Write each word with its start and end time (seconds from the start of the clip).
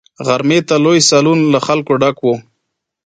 غرمې 0.25 0.59
ته 0.67 0.75
لوی 0.83 0.99
سالون 1.09 1.39
له 1.53 1.59
خلکو 1.67 1.93
ډک 2.01 2.17
وو. 2.21 2.33